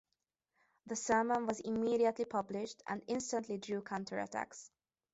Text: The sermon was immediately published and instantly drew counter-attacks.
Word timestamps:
The 0.87 0.95
sermon 0.95 1.45
was 1.45 1.59
immediately 1.59 2.25
published 2.25 2.81
and 2.87 3.03
instantly 3.05 3.59
drew 3.59 3.83
counter-attacks. 3.83 4.71